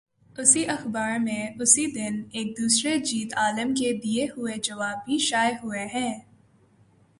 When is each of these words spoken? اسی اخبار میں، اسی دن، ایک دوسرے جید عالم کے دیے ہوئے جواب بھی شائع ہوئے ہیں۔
اسی 0.37 0.65
اخبار 0.65 1.19
میں، 1.19 1.47
اسی 1.59 1.85
دن، 1.91 2.21
ایک 2.31 2.57
دوسرے 2.57 2.97
جید 2.97 3.33
عالم 3.37 3.73
کے 3.73 3.93
دیے 3.93 4.27
ہوئے 4.37 4.53
جواب 4.63 4.97
بھی 5.05 5.17
شائع 5.17 5.53
ہوئے 5.63 5.85
ہیں۔ 5.85 6.19